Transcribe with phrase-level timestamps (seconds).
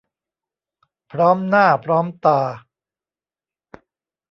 [1.11, 2.41] พร้อมหน้าพร้อมตา